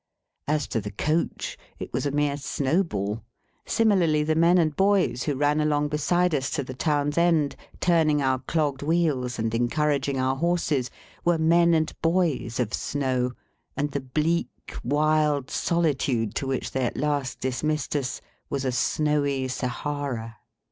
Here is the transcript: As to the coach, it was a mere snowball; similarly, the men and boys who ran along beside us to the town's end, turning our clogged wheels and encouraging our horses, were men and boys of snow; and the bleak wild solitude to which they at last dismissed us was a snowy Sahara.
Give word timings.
As 0.47 0.65
to 0.69 0.81
the 0.81 0.89
coach, 0.89 1.59
it 1.77 1.93
was 1.93 2.07
a 2.07 2.09
mere 2.11 2.35
snowball; 2.35 3.21
similarly, 3.67 4.23
the 4.23 4.33
men 4.33 4.57
and 4.57 4.75
boys 4.75 5.21
who 5.21 5.35
ran 5.35 5.61
along 5.61 5.89
beside 5.89 6.33
us 6.33 6.49
to 6.49 6.63
the 6.63 6.73
town's 6.73 7.19
end, 7.19 7.55
turning 7.79 8.19
our 8.19 8.39
clogged 8.39 8.81
wheels 8.81 9.37
and 9.37 9.53
encouraging 9.53 10.17
our 10.19 10.35
horses, 10.35 10.89
were 11.23 11.37
men 11.37 11.75
and 11.75 11.93
boys 12.01 12.59
of 12.59 12.73
snow; 12.73 13.33
and 13.77 13.91
the 13.91 14.01
bleak 14.01 14.49
wild 14.83 15.51
solitude 15.51 16.33
to 16.33 16.47
which 16.47 16.71
they 16.71 16.83
at 16.83 16.97
last 16.97 17.39
dismissed 17.39 17.95
us 17.95 18.21
was 18.49 18.65
a 18.65 18.71
snowy 18.71 19.47
Sahara. 19.47 20.37